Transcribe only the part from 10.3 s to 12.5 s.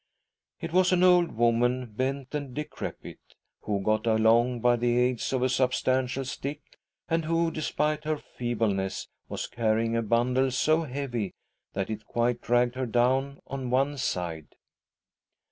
so heavy that it quite